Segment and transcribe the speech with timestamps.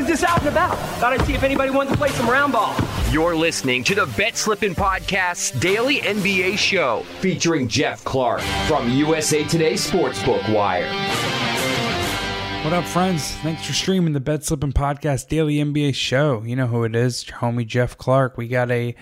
[0.00, 0.78] I was just out and about.
[0.98, 2.74] Thought I'd see if anybody wanted to play some round ball.
[3.10, 9.44] You're listening to the Bet Slippin' Podcast's daily NBA show featuring Geoff Clark from USA
[9.44, 10.90] Today Sportsbook Wire.
[12.64, 13.32] What up, friends?
[13.42, 16.42] Thanks for streaming the Bet Slippin' Podcast daily NBA show.
[16.44, 18.38] You know who it is, your homie Geoff Clark.
[18.38, 18.94] We got a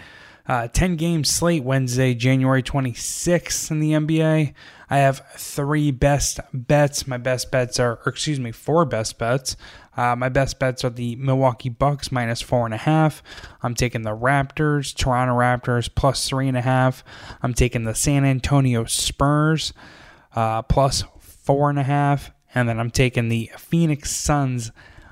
[0.48, 4.52] uh, 10 game slate Wednesday, January 26th in the NBA.
[4.90, 7.06] I have three best bets.
[7.06, 9.56] My best bets are, or excuse me, four best bets.
[9.98, 13.20] Uh, my best bets are the Milwaukee Bucks minus four and a half.
[13.64, 17.02] I'm taking the Raptors, Toronto Raptors plus three and a half.
[17.42, 19.72] I'm taking the San Antonio Spurs
[20.36, 22.30] uh, plus four and a half.
[22.54, 24.70] And then I'm taking the Phoenix Suns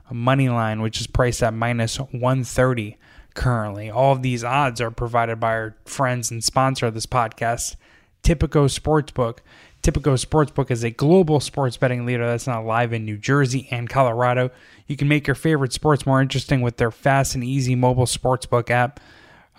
[0.08, 2.96] money line, which is priced at minus 130
[3.34, 3.90] currently.
[3.90, 7.74] All of these odds are provided by our friends and sponsor of this podcast,
[8.22, 9.38] Tipico Sportsbook.
[9.86, 13.88] Tipico Sportsbook is a global sports betting leader that's now live in New Jersey and
[13.88, 14.50] Colorado.
[14.88, 18.68] You can make your favorite sports more interesting with their fast and easy mobile sportsbook
[18.68, 18.98] app.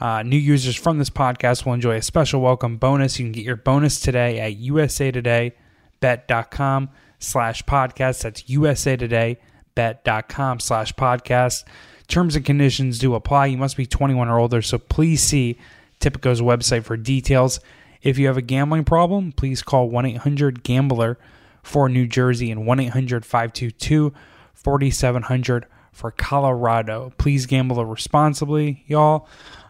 [0.02, 3.18] Uh, new users from this podcast will enjoy a special welcome bonus.
[3.18, 8.24] You can get your bonus today at usatodaybet.com slash podcast.
[8.24, 11.64] That's usatodaybet.com slash podcast.
[12.10, 13.46] Terms and conditions do apply.
[13.46, 15.58] You must be 21 or older, so please see
[16.02, 17.62] Tipico's website for details.
[18.02, 21.18] If you have a gambling problem, please call 1 800 Gambler
[21.64, 24.14] for New Jersey and 1 800 522
[24.54, 27.12] 4700 for Colorado.
[27.18, 29.28] Please gamble responsibly, y'all.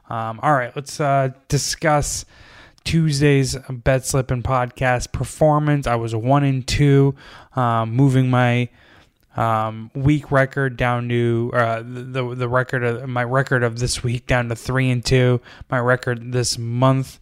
[0.09, 2.25] Um, all right, let's uh, discuss
[2.83, 5.87] Tuesday's Bet Slippin' podcast performance.
[5.87, 7.15] I was one and two,
[7.55, 8.69] um, moving my
[9.35, 14.25] um, week record down to uh, the the record of my record of this week
[14.25, 15.41] down to three and two.
[15.69, 17.19] My record this month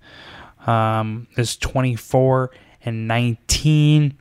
[0.65, 2.51] um, is twenty four
[2.83, 4.17] and nineteen.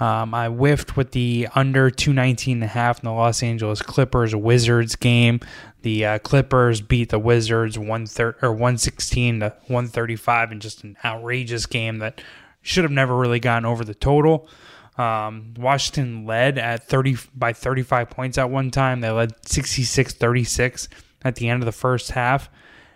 [0.00, 4.34] Um, I whiffed with the under 219 and a half in the Los Angeles Clippers
[4.34, 5.38] Wizards game.
[5.82, 11.66] The uh, Clippers beat the Wizards 130 or 116 to 135 in just an outrageous
[11.66, 12.20] game that
[12.62, 14.48] should have never really gotten over the total.
[14.96, 19.00] Um, Washington led at 30 by 35 points at one time.
[19.00, 20.88] They led 66-36
[21.24, 22.50] at the end of the first half,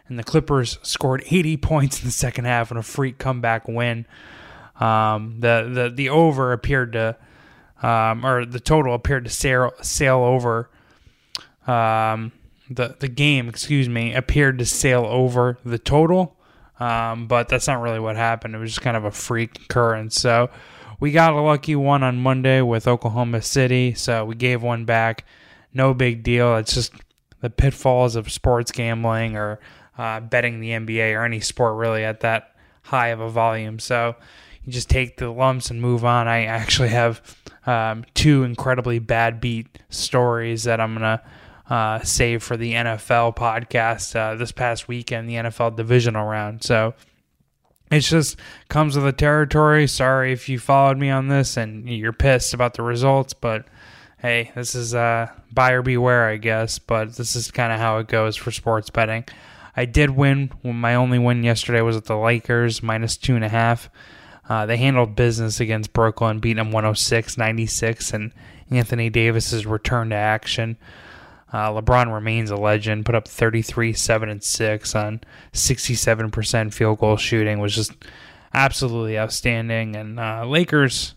[0.09, 4.07] and the Clippers scored 80 points in the second half in a freak comeback win.
[4.81, 7.17] Um, the the the over appeared to,
[7.83, 10.69] um, or the total appeared to sail sail over.
[11.67, 12.33] Um,
[12.69, 16.37] the the game, excuse me, appeared to sail over the total,
[16.79, 18.55] um, but that's not really what happened.
[18.55, 20.21] It was just kind of a freak occurrence.
[20.21, 20.51] So
[21.01, 25.25] we got a lucky one on Monday with Oklahoma City, so we gave one back.
[25.73, 26.57] No big deal.
[26.57, 26.93] It's just
[27.41, 29.61] the pitfalls of sports gambling or
[29.99, 33.79] uh, betting the NBA or any sport really at that high of a volume.
[33.79, 34.15] So
[34.65, 36.29] you just take the lumps and move on.
[36.29, 37.37] I actually have
[37.67, 41.23] um, two incredibly bad beat stories that I'm gonna
[41.69, 46.63] uh, save for the NFL podcast uh, this past weekend, the NFL divisional round.
[46.63, 46.95] So
[47.91, 49.87] it just comes with the territory.
[49.87, 53.67] Sorry if you followed me on this and you're pissed about the results, but
[54.19, 56.79] hey, this is uh, buyer beware, I guess.
[56.79, 59.25] But this is kind of how it goes for sports betting.
[59.77, 60.51] I did win.
[60.63, 63.91] My only win yesterday was at the Lakers minus two and a half.
[64.49, 68.33] Uh, they handled business against Brooklyn, beating them 106 96, and
[68.71, 70.79] Anthony Davis's return to action.
[71.53, 75.21] Uh, LeBron remains a legend, put up 33, 7, and 6 on
[75.53, 77.93] 67% field goal shooting, was just
[78.53, 79.95] absolutely outstanding.
[79.95, 81.15] And uh, Lakers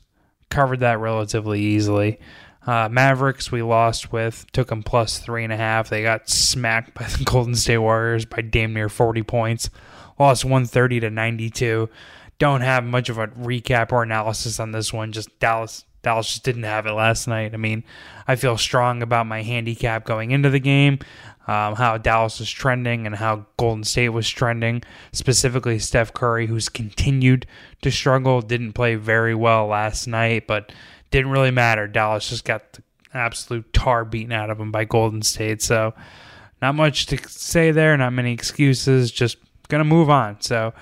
[0.49, 2.19] covered that relatively easily.
[2.69, 5.89] Uh, Mavericks, we lost with, took them plus 3.5.
[5.89, 9.71] They got smacked by the Golden State Warriors by damn near 40 points.
[10.19, 11.89] Lost 130 to 92
[12.39, 15.11] don't have much of a recap or analysis on this one.
[15.11, 17.53] Just Dallas Dallas just didn't have it last night.
[17.53, 17.83] I mean,
[18.25, 20.99] I feel strong about my handicap going into the game,
[21.45, 24.81] um, how Dallas was trending and how Golden State was trending.
[25.11, 27.45] Specifically, Steph Curry, who's continued
[27.81, 30.71] to struggle, didn't play very well last night, but
[31.11, 31.87] didn't really matter.
[31.87, 32.83] Dallas just got the
[33.13, 35.61] absolute tar beaten out of them by Golden State.
[35.61, 35.93] So,
[36.61, 39.11] not much to say there, not many excuses.
[39.11, 40.41] Just gonna move on.
[40.41, 40.73] So.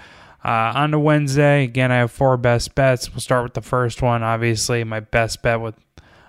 [0.45, 3.11] Uh, on to Wednesday, again, I have four best bets.
[3.11, 4.23] We'll start with the first one.
[4.23, 5.75] Obviously, my best bet with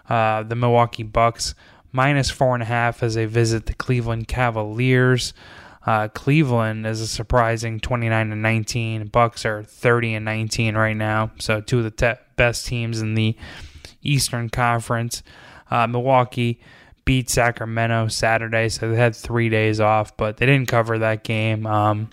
[0.08, 1.54] uh, the Milwaukee Bucks
[1.92, 5.34] minus four and a half as they visit the Cleveland Cavaliers.
[5.86, 9.06] Uh, Cleveland is a surprising 29 and 19.
[9.06, 11.30] Bucks are 30 and 19 right now.
[11.38, 13.36] So two of the te- best teams in the
[14.08, 15.22] Eastern Conference.
[15.70, 16.60] Uh, Milwaukee
[17.04, 21.66] beat Sacramento Saturday, so they had three days off, but they didn't cover that game.
[21.66, 22.10] Um,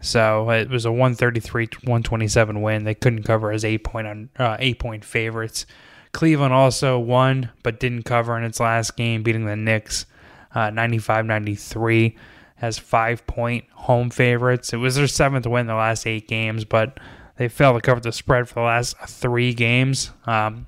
[0.00, 2.84] so it was a 133-127 win.
[2.84, 5.66] They couldn't cover as eight point on uh, eight point favorites.
[6.12, 10.06] Cleveland also won, but didn't cover in its last game, beating the Knicks
[10.54, 12.16] uh, 95-93
[12.60, 14.72] as five point home favorites.
[14.72, 16.98] It was their seventh win in the last eight games, but
[17.36, 20.10] they failed to cover the spread for the last three games.
[20.26, 20.66] Um,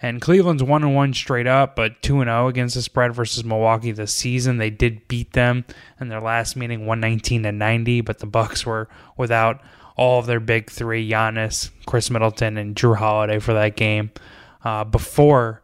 [0.00, 3.44] and Cleveland's one and one straight up, but two and zero against the spread versus
[3.44, 4.58] Milwaukee this season.
[4.58, 5.64] They did beat them
[6.00, 9.60] in their last meeting, one nineteen to ninety, but the Bucks were without
[9.96, 14.10] all of their big three: Giannis, Khris Middleton, and Jrue Holiday for that game.
[14.64, 15.62] Uh, before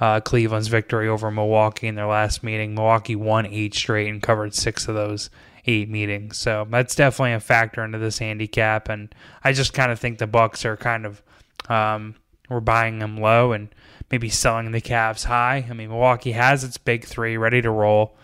[0.00, 4.54] uh, Cleveland's victory over Milwaukee in their last meeting, Milwaukee won eight straight and covered
[4.54, 5.30] six of those
[5.66, 6.38] eight meetings.
[6.38, 9.14] So that's definitely a factor into this handicap, and
[9.44, 11.22] I just kind of think the Bucks are kind of
[11.68, 12.16] um,
[12.52, 13.68] we're buying them low and
[14.10, 15.66] maybe selling the Cavs high.
[15.68, 18.16] I mean, Milwaukee has its big three ready to roll,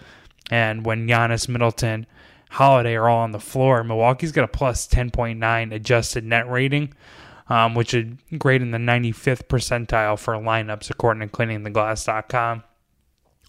[0.50, 2.06] and when Giannis, Middleton,
[2.50, 6.94] Holiday are all on the floor, Milwaukee's got a plus 10.9 adjusted net rating,
[7.48, 8.06] um, which is
[8.38, 12.62] great in the 95th percentile for lineups according to cleaningtheglass.com.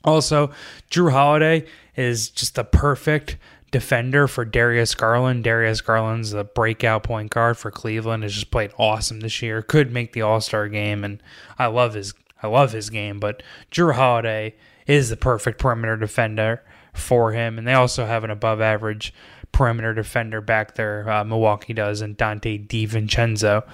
[0.04, 0.52] Also,
[0.90, 1.66] Jrue Holiday
[1.96, 3.38] is just the perfect
[3.72, 5.44] defender for Darius Garland.
[5.44, 8.24] Darius Garland's the breakout point guard for Cleveland.
[8.24, 9.62] Has just played awesome this year.
[9.62, 11.22] Could make the All Star game, and
[11.58, 13.20] I love his I love his game.
[13.20, 14.56] But Jrue Holiday
[14.88, 16.64] is the perfect perimeter defender
[16.94, 19.14] for him, and they also have an above average
[19.52, 21.10] perimeter defender back there.
[21.10, 23.68] Uh, Milwaukee does, and Donte DiVincenzo.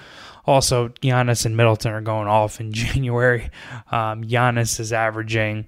[0.45, 3.49] Also, Giannis and Middleton are going off in January.
[3.91, 5.67] Um, Giannis is averaging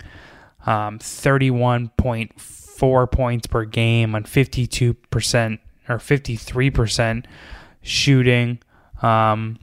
[0.66, 2.57] um, 31.4
[3.08, 5.60] points per game on 52%
[5.90, 7.26] or 53%
[7.82, 8.60] shooting.
[9.02, 9.60] Um,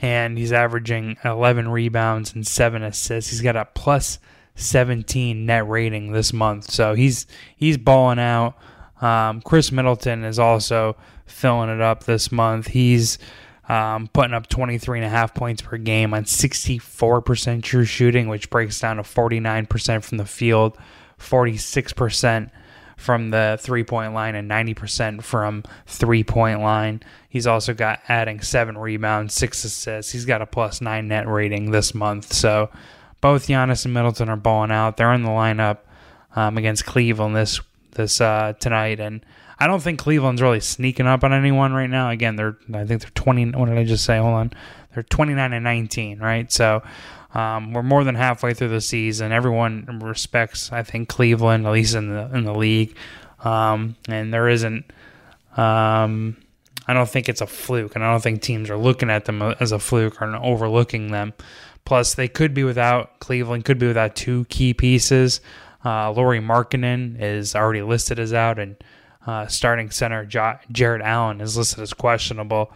[0.00, 3.30] and he's averaging 11 rebounds and 7 assists.
[3.30, 4.18] He's got a plus
[4.54, 6.70] 17 net rating this month.
[6.70, 7.26] So he's
[7.56, 8.54] he's balling out.
[9.00, 12.68] Um, Khris Middleton is also filling it up this month.
[12.68, 13.18] He's
[13.68, 18.50] um, putting up 23 and a half points per game on 64% true shooting, which
[18.50, 20.76] breaks down to 49% from the field,
[21.18, 22.50] 46%
[22.96, 27.02] from the three point line, and 90% from three point line.
[27.28, 30.12] He's also got adding seven rebounds, six assists.
[30.12, 32.32] He's got a plus nine net rating this month.
[32.32, 32.70] So
[33.20, 34.96] both Giannis and Middleton are balling out.
[34.96, 35.78] They're in the lineup
[36.34, 37.60] um, against Cleveland this
[37.92, 39.24] this uh, tonight, and
[39.58, 42.10] I don't think Cleveland's really sneaking up on anyone right now.
[42.10, 43.50] Again, they're I think they're twenty.
[43.50, 44.18] What did I just say?
[44.18, 44.52] Hold on,
[44.94, 46.50] they're twenty nine and nineteen, right?
[46.50, 46.82] So
[47.34, 49.32] um, we're more than halfway through the season.
[49.32, 52.96] Everyone respects, I think, Cleveland at least in the in the league,
[53.44, 54.84] um, and there isn't.
[55.56, 56.36] Um,
[56.86, 59.42] I don't think it's a fluke, and I don't think teams are looking at them
[59.42, 61.34] as a fluke or overlooking them.
[61.84, 65.40] Plus, they could be without Cleveland, could be without two key pieces.
[65.84, 68.76] Uh, Lauri Markkanen is already listed as out, and
[69.26, 72.72] uh, starting center jo- Jarrett Allen is listed as questionable.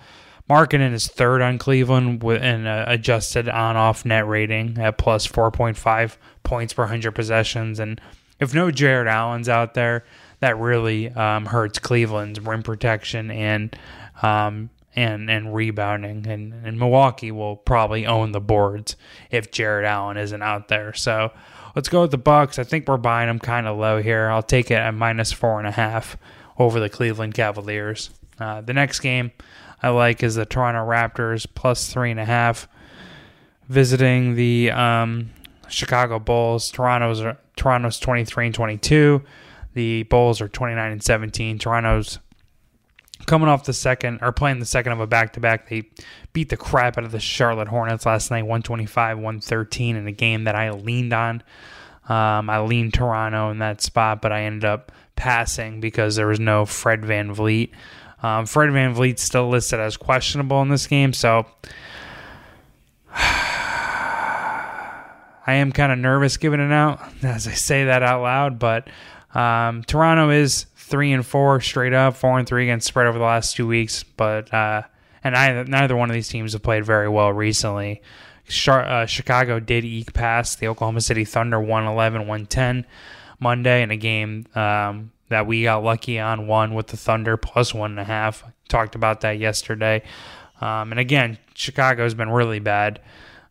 [0.52, 6.18] Markkanen is third on Cleveland with an uh, adjusted on-off net rating at plus 4.5
[6.42, 7.98] points per 100 possessions, and
[8.38, 10.04] if no Jarrett Allen's out there,
[10.40, 13.74] that really um, hurts Cleveland's rim protection and
[14.20, 16.26] um, and and rebounding.
[16.26, 18.94] And, and Milwaukee will probably own the boards
[19.30, 20.92] if Jarrett Allen isn't out there.
[20.92, 21.32] So
[21.74, 22.58] let's go with the Bucks.
[22.58, 24.28] I think we're buying them kind of low here.
[24.28, 26.18] I'll take it at minus four and a half
[26.58, 28.10] over the Cleveland Cavaliers.
[28.42, 29.32] Uh, the next game
[29.82, 32.68] I like is the Toronto Raptors plus three and a half,
[33.68, 35.30] visiting the um,
[35.68, 36.70] Chicago Bulls.
[36.70, 39.22] Toronto's are, Toronto's twenty three and twenty two.
[39.74, 41.58] The Bulls are twenty nine and seventeen.
[41.58, 42.18] Toronto's
[43.26, 45.68] coming off the second or playing the second of a back to back.
[45.68, 45.88] They
[46.32, 50.44] beat the crap out of the Charlotte Hornets last night, 125 113 in a game
[50.44, 51.42] that I leaned on.
[52.08, 56.40] Um, I leaned Toronto in that spot, but I ended up passing because there was
[56.40, 57.70] no Fred VanVleet.
[58.22, 61.46] Um, Fred VanVleet's still listed as questionable in this game, so
[65.44, 68.58] I am kind of nervous giving it out as I say that out loud.
[68.60, 68.88] But
[69.34, 73.24] um, Toronto is three and four straight up, four and three against spread over the
[73.24, 74.04] last two weeks.
[74.04, 74.82] But uh,
[75.24, 78.02] and neither, neither one of these teams have played very well recently.
[78.68, 82.86] Uh, Chicago did eke past the Oklahoma City Thunder 111 110
[83.40, 87.74] Monday in a game um, that we got lucky on, one with the Thunder plus
[87.74, 88.44] one and a half.
[88.68, 90.02] Talked about that yesterday.
[90.60, 93.00] Um, and again, Chicago's been really bad.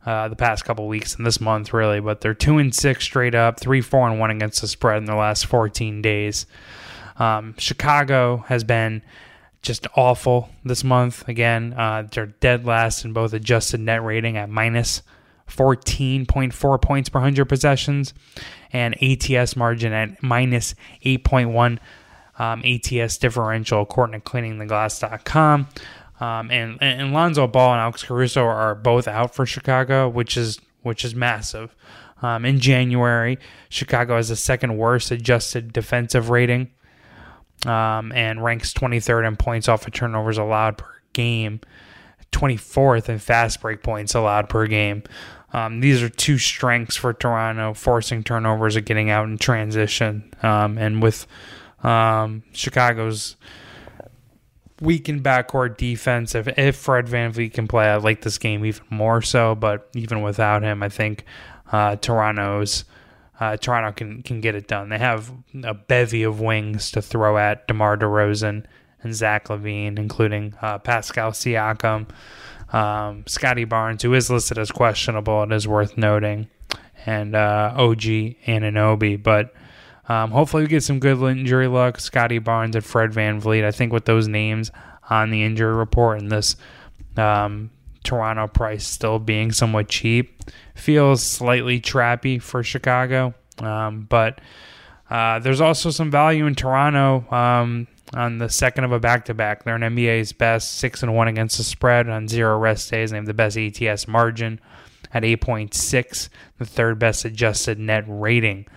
[0.06, 2.00] uh, the past couple weeks and this month, really.
[2.00, 5.06] But they're two and six straight up, three, four, and one against the spread in
[5.06, 6.46] the last 14 days.
[7.18, 9.04] Um, Chicago has been
[9.62, 11.28] just awful this month.
[11.28, 15.04] Again, uh, they're dead last in both adjusted net rating at minus
[15.48, 18.14] 14.4 points per 100 possessions
[18.74, 21.80] and ATS margin at minus 8.1
[22.40, 25.68] um, ATS differential, according to cleaningtheglass.com.
[26.20, 30.60] Um, and, and Lonzo Ball and Alex Caruso are both out for Chicago, which is
[30.84, 31.76] which is massive.
[32.22, 36.72] Um, in January, Chicago has the second worst adjusted defensive rating
[37.66, 41.60] um, and ranks 23rd in points off of turnovers allowed per game,
[42.32, 45.04] 24th in fast break points allowed per game.
[45.54, 50.34] Um, these are two strengths for Toronto, forcing turnovers and getting out in transition.
[50.42, 51.28] Um, and with
[51.84, 53.36] um, Chicago's
[54.80, 59.22] weakened backcourt defense, if, if Fred VanVleet can play, I like this game even more
[59.22, 59.56] so.
[59.56, 61.26] But even without him, I think
[61.72, 62.86] uh, Toronto's
[63.42, 64.90] uh, Toronto can can get it done.
[64.90, 65.32] They have
[65.64, 68.66] a bevy of wings to throw at DeMar DeRozan
[69.04, 72.08] and Zach LaVine, including uh, Pascal Siakam,
[72.74, 75.44] um, Scottie Barnes, who is listed as questionable.
[75.44, 76.48] It is worth noting,
[77.06, 78.02] and uh, OG
[78.48, 79.22] Anunoby.
[79.22, 79.54] But
[80.08, 82.00] um, hopefully, we get some good injury luck.
[82.00, 83.64] Scottie Barnes and Fred VanVleet.
[83.64, 84.72] I think with those names
[85.10, 86.56] on the injury report and this
[87.18, 87.70] um,
[88.04, 90.42] Toronto price still being somewhat cheap
[90.76, 93.34] feels slightly trappy for Chicago.
[93.60, 94.40] Um, but
[95.10, 99.34] uh, there's also some value in Toronto um, on the second of a back to
[99.34, 99.64] back.
[99.64, 103.12] They're an NBA's best, six and one against the spread on zero rest days.
[103.12, 104.60] They have the best ATS margin
[105.14, 108.68] at 8.6, the third best adjusted net rating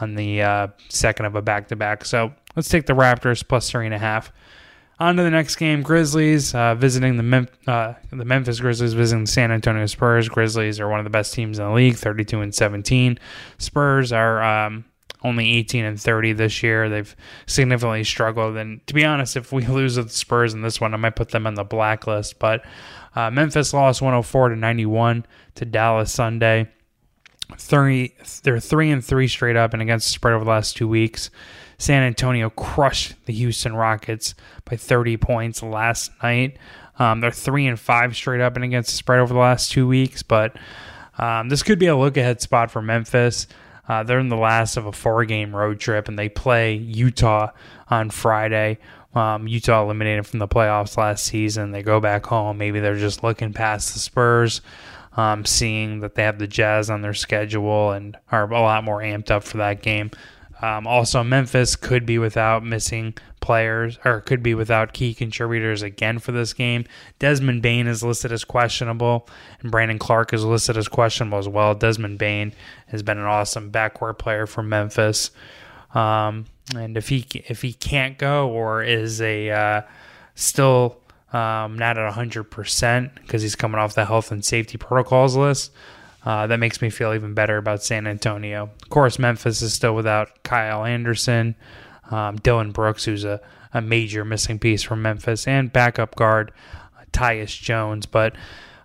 [0.00, 2.04] on the uh, second of a back to back.
[2.04, 4.32] So let's take the Raptors plus three and a half.
[4.98, 9.24] On to the next game, Grizzlies uh, visiting the Mem- uh, the Memphis Grizzlies visiting
[9.24, 10.28] the San Antonio Spurs.
[10.28, 13.18] Grizzlies are one of the best teams in the league, 32 and 17.
[13.58, 14.84] Spurs are um,
[15.24, 16.88] only 18 and 30 this year.
[16.88, 20.94] They've significantly struggled, and to be honest, if we lose the Spurs in this one,
[20.94, 22.38] I might put them on the blacklist.
[22.38, 22.64] But
[23.14, 25.26] uh, Memphis lost 104 to 91
[25.56, 26.68] to Dallas Sunday.
[27.58, 28.14] Three,
[28.44, 31.30] they're three and three straight up, and against the spread over the last two weeks.
[31.78, 36.56] San Antonio crushed the Houston Rockets by 30 points last night.
[36.98, 39.88] Um, they're three and five straight up and against the spread over the last two
[39.88, 40.56] weeks, but
[41.18, 43.46] um, this could be a look ahead spot for Memphis.
[43.88, 47.50] Uh, they're in the last of a four game road trip, and they play Utah
[47.88, 48.78] on Friday.
[49.14, 51.72] Um, Utah eliminated from the playoffs last season.
[51.72, 52.58] They go back home.
[52.58, 54.62] Maybe they're just looking past the Spurs,
[55.16, 59.00] um, seeing that they have the Jazz on their schedule and are a lot more
[59.00, 60.10] amped up for that game.
[60.62, 66.20] Um, also, Memphis could be without missing players or could be without key contributors again
[66.20, 66.84] for this game.
[67.18, 69.28] Desmond Bane is listed as questionable,
[69.60, 71.74] and Brandon Clarke is listed as questionable as well.
[71.74, 72.54] Desmond Bane
[72.86, 75.32] has been an awesome backcourt player for Memphis,
[75.94, 79.82] um, and if he if he can't go or is a uh,
[80.36, 81.00] still
[81.32, 85.72] um, not at hundred percent because he's coming off the health and safety protocols list.
[86.24, 88.70] Uh, that makes me feel even better about San Antonio.
[88.82, 91.56] Of course, Memphis is still without Kyle Anderson,
[92.10, 93.40] um, Dillon Brooks, who's a,
[93.74, 96.52] a major missing piece from Memphis, and backup guard
[96.96, 98.06] uh, Tyus Jones.
[98.06, 98.36] But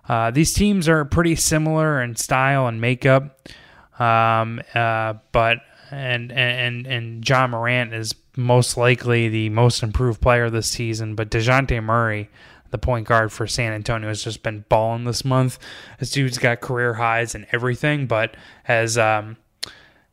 [0.08, 3.38] uh, these teams are pretty similar in style and makeup.
[4.00, 5.58] Um, uh, but
[5.90, 11.14] and and and Ja Morant is most likely the most improved player this season.
[11.14, 12.30] But Dejounte Murray
[12.70, 15.58] the point guard for San Antonio has just been balling this month.
[15.98, 19.36] This dude's got career highs and everything, but has um,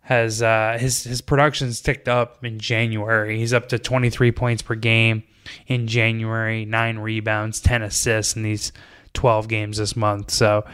[0.01, 3.39] has uh, his his production's ticked up in January.
[3.39, 5.24] He's up to 23 points per game
[5.67, 8.71] in January, nine rebounds, 10 assists in these
[9.13, 10.31] 12 games this month.
[10.31, 10.65] So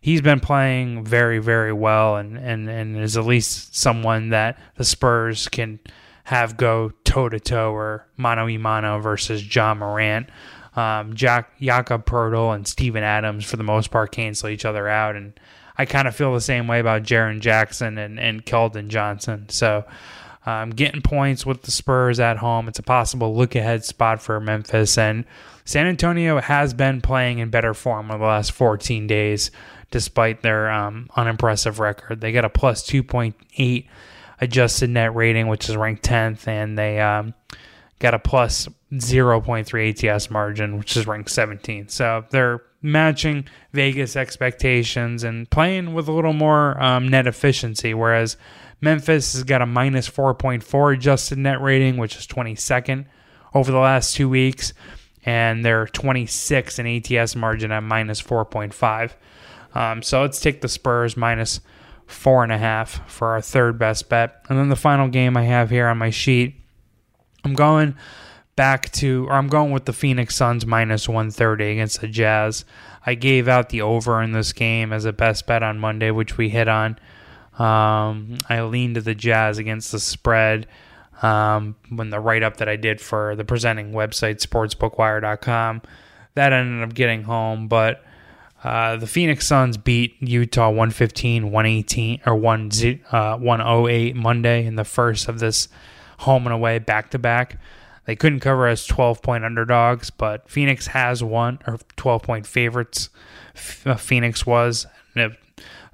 [0.00, 4.84] he's been playing very very well, and and and is at least someone that the
[4.84, 5.80] Spurs can
[6.24, 10.28] have go toe to toe or mano a mano versus John Morant
[10.78, 15.16] um, Jack Jakob Poeltl and Steven Adams for the most part cancel each other out,
[15.16, 15.38] and
[15.76, 19.48] I kind of feel the same way about Jaren Jackson and and Keldon Johnson.
[19.48, 19.84] So.
[20.46, 22.68] Um, getting points with the Spurs at home.
[22.68, 24.96] It's a possible look ahead spot for Memphis.
[24.96, 25.26] And
[25.66, 29.50] San Antonio has been playing in better form over the last 14 days,
[29.90, 32.22] despite their um, unimpressive record.
[32.22, 33.88] They got a plus 2.8
[34.40, 37.34] adjusted net rating, which is ranked 10th, and they um,
[37.98, 41.88] got a plus 0.3 ATS margin, which is ranked 17.
[41.88, 48.36] So they're matching Vegas expectations and playing with a little more um, net efficiency, whereas
[48.80, 53.06] Memphis has got a minus 4.4 adjusted net rating, which is 22nd
[53.54, 54.72] over the last two weeks,
[55.24, 59.12] and they're 26 in ATS margin at minus 4.5.
[59.74, 61.60] Um, so let's take the Spurs minus
[62.06, 64.42] four and a half for our third best bet.
[64.48, 66.54] And then the final game I have here on my sheet,
[67.44, 67.96] I'm going
[68.56, 72.64] back to, or I'm going with the Phoenix Suns minus 130 against the Jazz.
[73.06, 76.36] I gave out the over in this game as a best bet on Monday, which
[76.36, 76.98] we hit on.
[77.58, 80.66] Um, I leaned to the Jazz against the spread
[81.22, 85.82] um, when the write up that I did for the presenting website, sportsbookwire.com,
[86.34, 87.68] that ended up getting home.
[87.68, 88.04] But
[88.62, 92.70] uh, the Phoenix Suns beat Utah 115, 118, or 1,
[93.10, 95.68] uh, 108 Monday in the first of this
[96.18, 97.58] home and away back to back.
[98.04, 103.10] They couldn't cover as 12 point underdogs, but Phoenix has won, or 12 point favorites.
[103.84, 104.86] Uh, Phoenix was.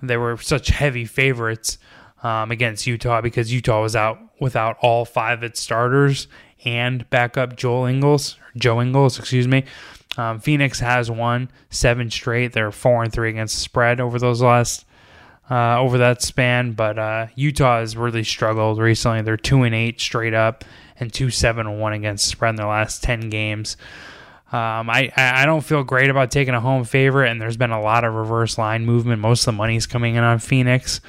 [0.03, 1.79] They were such heavy favorites
[2.23, 6.29] um, against Utah because Utah was out without all five of its starters
[6.65, 9.65] and backup Joel Ingles, Joe Ingles, excuse me.
[10.17, 12.53] Um, Phoenix has won seven straight.
[12.53, 14.87] They're four and three against the spread over those last
[15.51, 16.73] uh, over that span.
[16.73, 19.23] But uh, Utah has really struggled recently.
[19.23, 20.65] They're two and eight straight up
[20.99, 23.77] and two seven and one against spread in their last ten games.
[24.53, 27.81] Um, I I don't feel great about taking a home favorite, and there's been a
[27.81, 29.21] lot of reverse line movement.
[29.21, 31.01] Most of the money's coming in on Phoenix,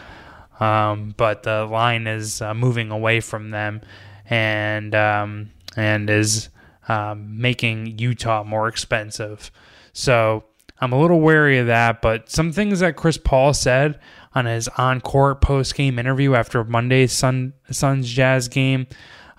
[0.60, 3.82] um, but the line is uh, moving away from them,
[4.28, 6.50] and um, and is
[6.88, 9.52] um, making Utah more expensive.
[9.94, 10.46] So
[10.80, 12.02] I'm a little wary of that.
[12.02, 14.00] But some things that Chris Paul said
[14.34, 18.88] on his on-court post-game interview after Monday's Sun Suns Jazz game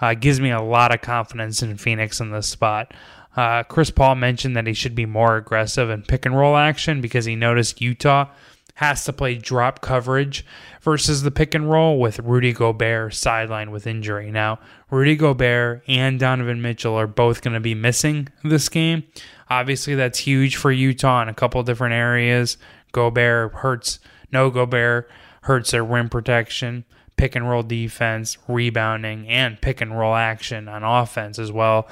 [0.00, 2.92] uh, gives me a lot of confidence in Phoenix in this spot.
[3.36, 7.02] Uh, Chris Paul mentioned that he should be more aggressive in pick and roll action
[7.02, 8.30] because he noticed Utah
[8.76, 10.45] has to play drop coverage
[10.83, 14.30] versus the pick and roll with Rudy Gobert sidelined with injury.
[14.30, 14.59] Now,
[14.90, 19.04] Rudy Gobert and Donovan Mitchell are both going to be missing this game.
[19.49, 22.59] Obviously, that's huge for Utah in a couple different areas.
[22.92, 23.99] Gobert hurts,
[24.30, 25.09] no Gobert
[25.42, 26.85] hurts their rim protection,
[27.16, 31.89] pick and roll defense, rebounding, and pick and roll action on offense as well.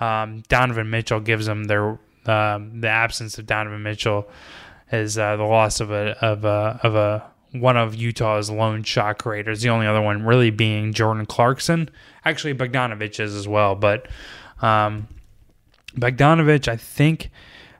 [0.00, 4.28] Um, Donovan Mitchell gives them their um, the absence of Donovan Mitchell
[4.92, 9.18] is uh, the loss of a of a of a one of Utah's lone shot
[9.18, 9.62] creators.
[9.62, 11.90] The only other one really being Jordan Clarkson.
[12.24, 14.08] Actually, Bogdanovic is as well, but
[14.62, 15.08] um,
[15.94, 17.30] Bogdanovic, I think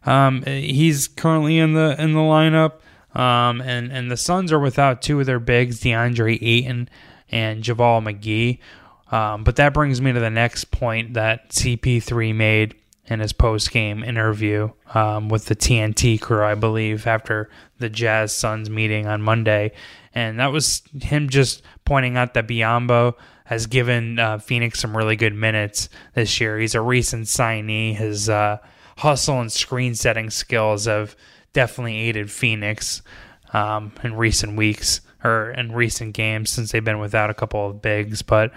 [0.05, 2.81] um, he's currently in the in the lineup.
[3.15, 6.89] Um, and and the Suns are without two of their bigs, DeAndre Ayton
[7.31, 8.59] and JaVale McGee.
[9.15, 12.75] Um, but that brings me to the next point that CP3 made
[13.09, 18.33] in his post game interview um, with the TNT crew, I believe, after the Jazz
[18.33, 19.73] Suns meeting on Monday.
[20.15, 23.15] And that was him just pointing out that Biyombo
[23.45, 26.59] has given uh, Phoenix some really good minutes this year.
[26.59, 27.95] He's a recent signee.
[27.95, 28.59] His uh,
[28.99, 31.15] hustle and screen setting skills have
[31.53, 33.03] definitely aided Phoenix
[33.53, 37.81] um, in recent weeks or in recent games since they've been without a couple of
[37.81, 38.23] bigs.
[38.23, 38.53] But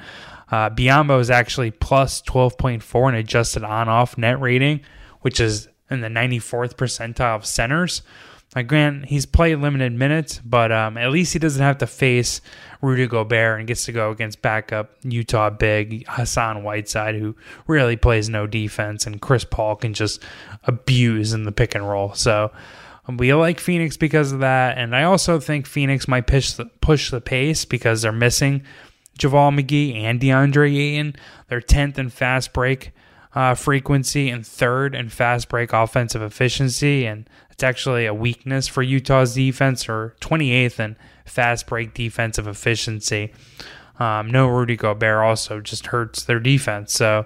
[0.52, 4.82] uh, Biyombo is actually plus 12.4 in adjusted on off net rating,
[5.22, 8.02] which is in the 94th percentile of centers.
[8.56, 12.42] Like grant, he's played limited minutes, but um, at least he doesn't have to face
[12.82, 17.36] Rudy Gobert and gets to go against backup Utah big Hassan Whiteside, who
[17.68, 20.24] really plays no defense, and Chris Paul can just
[20.64, 22.16] abuse in the pick and roll.
[22.16, 22.52] So
[23.08, 26.66] um, we like Phoenix because of that, and I also think Phoenix might push the,
[26.82, 28.64] push the pace because they're missing
[29.20, 31.16] JaVale McGee and DeAndre Ayton.
[31.48, 32.92] They're 10th in fast break
[33.36, 37.06] uh, frequency and third in fast break offensive efficiency.
[37.06, 43.34] And it's actually a weakness for Utah's defense, or 28th in fast break defensive efficiency.
[44.00, 46.94] Um, no Rudy Gobert also just hurts their defense.
[46.94, 47.26] So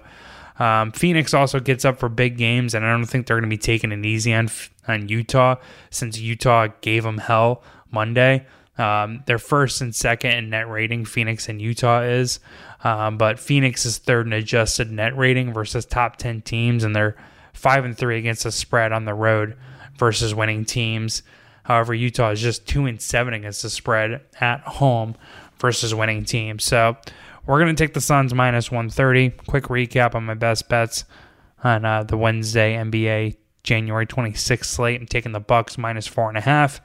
[0.58, 3.56] um, Phoenix also gets up for big games, and I don't think they're going to
[3.56, 4.48] be taking it easy on
[4.86, 5.56] on Utah
[5.90, 8.46] since Utah gave them hell Monday.
[8.76, 11.04] Um, they're first and second in net rating.
[11.04, 12.40] Phoenix and Utah is,
[12.82, 17.16] um, but Phoenix is third in adjusted net rating versus top ten teams, and they're
[17.52, 19.56] five and three against the spread on the road
[19.96, 21.22] versus winning teams.
[21.62, 25.14] However, Utah is just two and seven against the spread at home
[25.58, 26.64] versus winning teams.
[26.64, 26.96] So
[27.46, 29.30] we're gonna take the Suns minus one thirty.
[29.30, 31.04] Quick recap on my best bets
[31.62, 35.00] on uh, the Wednesday NBA January 26th slate.
[35.00, 36.80] I'm taking the Bucks minus four and a half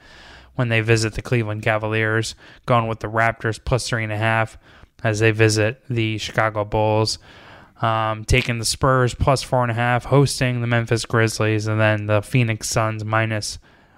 [0.59, 4.57] when they visit the Cleveland Cavaliers, going with the Raptors plus three and a half
[5.01, 7.17] as they visit the Chicago Bulls.
[7.81, 12.07] Um, taking the Spurs plus four and a half, hosting the Memphis Grizzlies, and then
[12.07, 13.57] the Phoenix Suns minus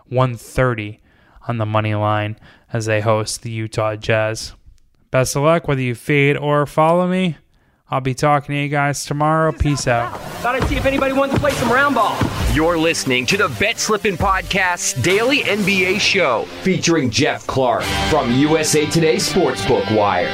[0.10, 1.02] 130
[1.47, 2.38] on the money line
[2.71, 4.54] as they host the Utah Jazz.
[5.10, 7.38] Best of luck, whether you fade or follow me.
[7.89, 9.52] I'll be talking to you guys tomorrow.
[9.52, 10.15] Peace out.
[10.43, 12.15] Thought I'd see if anybody wanted to play some round ball.
[12.53, 18.85] You're listening to the Bet Slippin' Podcast Daily NBA Show featuring Geoff Clark from USA
[18.87, 20.27] Today Sportsbook Wire.